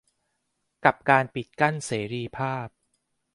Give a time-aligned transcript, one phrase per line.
[0.85, 2.67] กับการปิดกั้นเสรีภาพ